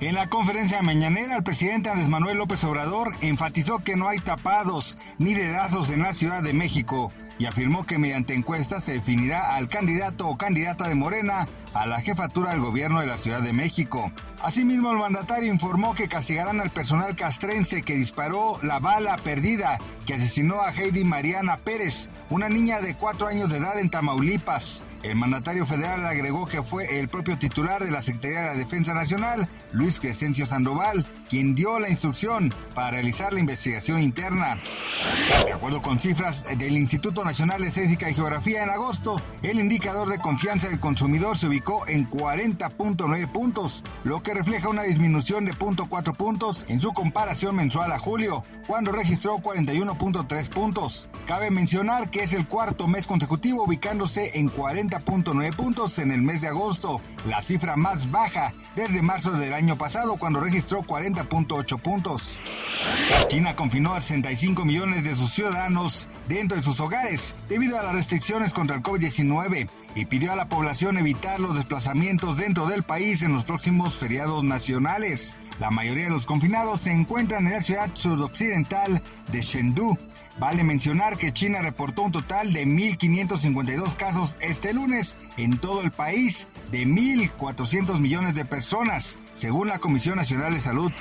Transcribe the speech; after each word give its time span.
En 0.00 0.14
la 0.14 0.28
conferencia 0.28 0.80
mañanera, 0.80 1.34
el 1.34 1.42
presidente 1.42 1.90
Andrés 1.90 2.08
Manuel 2.08 2.38
López 2.38 2.62
Obrador 2.62 3.16
enfatizó 3.20 3.80
que 3.80 3.96
no 3.96 4.06
hay 4.06 4.20
tapados 4.20 4.96
ni 5.18 5.34
dedazos 5.34 5.90
en 5.90 6.02
la 6.02 6.14
Ciudad 6.14 6.40
de 6.40 6.52
México 6.52 7.12
y 7.38 7.46
afirmó 7.46 7.84
que 7.84 7.98
mediante 7.98 8.34
encuestas 8.34 8.84
se 8.84 8.92
definirá 8.92 9.56
al 9.56 9.68
candidato 9.68 10.28
o 10.28 10.36
candidata 10.36 10.86
de 10.86 10.94
Morena 10.94 11.48
a 11.74 11.86
la 11.86 12.00
jefatura 12.00 12.52
del 12.52 12.60
gobierno 12.60 13.00
de 13.00 13.08
la 13.08 13.18
Ciudad 13.18 13.42
de 13.42 13.52
México. 13.52 14.12
Asimismo, 14.40 14.92
el 14.92 14.98
mandatario 14.98 15.52
informó 15.52 15.94
que 15.94 16.08
castigarán 16.08 16.60
al 16.60 16.70
personal 16.70 17.16
castrense 17.16 17.82
que 17.82 17.96
disparó 17.96 18.60
la 18.62 18.78
bala 18.78 19.16
perdida 19.16 19.78
que 20.06 20.14
asesinó 20.14 20.62
a 20.62 20.70
Heidi 20.72 21.04
Mariana 21.04 21.56
Pérez, 21.56 22.08
una 22.30 22.48
niña 22.48 22.80
de 22.80 22.94
cuatro 22.94 23.26
años 23.26 23.50
de 23.50 23.58
edad 23.58 23.78
en 23.78 23.90
Tamaulipas. 23.90 24.84
El 25.02 25.14
mandatario 25.14 25.64
federal 25.64 26.04
agregó 26.04 26.46
que 26.46 26.62
fue 26.62 26.98
el 26.98 27.08
propio 27.08 27.38
titular 27.38 27.84
de 27.84 27.90
la 27.90 28.02
Secretaría 28.02 28.40
de 28.40 28.46
la 28.46 28.54
Defensa 28.54 28.94
Nacional, 28.94 29.48
Luis 29.72 29.87
Crescencio 29.96 30.46
Sandoval, 30.46 31.06
quien 31.28 31.54
dio 31.54 31.78
la 31.78 31.88
instrucción 31.88 32.52
para 32.74 32.90
realizar 32.90 33.32
la 33.32 33.40
investigación 33.40 34.00
interna. 34.00 34.58
De 35.44 35.52
acuerdo 35.52 35.80
con 35.80 35.98
cifras 35.98 36.44
del 36.58 36.76
Instituto 36.76 37.24
Nacional 37.24 37.62
de 37.62 37.68
Estadística 37.68 38.10
y 38.10 38.14
Geografía 38.14 38.62
en 38.62 38.70
agosto, 38.70 39.20
el 39.42 39.58
indicador 39.58 40.08
de 40.08 40.18
confianza 40.18 40.68
del 40.68 40.80
consumidor 40.80 41.38
se 41.38 41.46
ubicó 41.46 41.86
en 41.88 42.08
40.9 42.08 43.30
puntos, 43.30 43.82
lo 44.04 44.22
que 44.22 44.34
refleja 44.34 44.68
una 44.68 44.82
disminución 44.82 45.44
de 45.44 45.54
0.4 45.54 46.14
puntos 46.14 46.66
en 46.68 46.80
su 46.80 46.92
comparación 46.92 47.56
mensual 47.56 47.92
a 47.92 47.98
julio, 47.98 48.44
cuando 48.66 48.92
registró 48.92 49.38
41.3 49.38 50.48
puntos. 50.50 51.08
Cabe 51.26 51.50
mencionar 51.50 52.10
que 52.10 52.22
es 52.24 52.32
el 52.34 52.46
cuarto 52.46 52.86
mes 52.86 53.06
consecutivo 53.06 53.64
ubicándose 53.64 54.38
en 54.38 54.50
40.9 54.50 55.56
puntos 55.56 55.98
en 55.98 56.12
el 56.12 56.22
mes 56.22 56.42
de 56.42 56.48
agosto, 56.48 57.00
la 57.26 57.40
cifra 57.42 57.76
más 57.76 58.10
baja 58.10 58.52
desde 58.74 59.02
marzo 59.02 59.32
del 59.32 59.54
año 59.54 59.77
pasado 59.78 60.16
cuando 60.16 60.40
registró 60.40 60.82
40.8 60.82 61.80
puntos. 61.80 62.38
China 63.28 63.56
confinó 63.56 63.94
a 63.94 64.00
65 64.00 64.64
millones 64.64 65.04
de 65.04 65.16
sus 65.16 65.32
ciudadanos 65.32 66.08
dentro 66.28 66.56
de 66.56 66.62
sus 66.62 66.80
hogares 66.80 67.34
debido 67.48 67.78
a 67.78 67.82
las 67.82 67.94
restricciones 67.94 68.52
contra 68.52 68.76
el 68.76 68.82
COVID-19 68.82 69.68
y 69.94 70.04
pidió 70.04 70.32
a 70.32 70.36
la 70.36 70.48
población 70.48 70.98
evitar 70.98 71.40
los 71.40 71.56
desplazamientos 71.56 72.36
dentro 72.36 72.66
del 72.66 72.82
país 72.82 73.22
en 73.22 73.32
los 73.32 73.44
próximos 73.44 73.94
feriados 73.94 74.44
nacionales. 74.44 75.34
La 75.60 75.70
mayoría 75.70 76.04
de 76.04 76.10
los 76.10 76.26
confinados 76.26 76.82
se 76.82 76.92
encuentran 76.92 77.46
en 77.46 77.54
la 77.54 77.62
ciudad 77.62 77.90
sudoccidental 77.92 79.02
de 79.32 79.40
Chengdu. 79.40 79.96
Vale 80.38 80.62
mencionar 80.62 81.18
que 81.18 81.32
China 81.32 81.62
reportó 81.62 82.02
un 82.02 82.12
total 82.12 82.52
de 82.52 82.64
1.552 82.64 83.96
casos 83.96 84.36
este 84.40 84.72
lunes 84.72 85.18
en 85.36 85.58
todo 85.58 85.80
el 85.80 85.90
país 85.90 86.46
de 86.70 86.86
1.400 86.86 87.98
millones 87.98 88.36
de 88.36 88.44
personas, 88.44 89.18
según 89.34 89.66
la 89.66 89.80
Comisión 89.80 90.16
Nacional 90.16 90.54
de 90.54 90.60
Salud. 90.60 90.92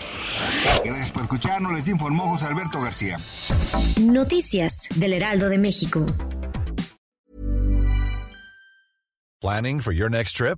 Gracias 0.83 1.11
por 1.11 1.21
escucharnos, 1.21 1.71
les 1.73 1.87
informó 1.87 2.29
José 2.29 2.47
Alberto 2.47 2.81
García. 2.81 3.17
Noticias 4.01 4.87
del 4.95 5.13
Heraldo 5.13 5.49
de 5.49 5.59
México. 5.59 6.03
Planning 9.39 9.81
for 9.81 9.93
your 9.93 10.09
next 10.09 10.35
trip? 10.35 10.57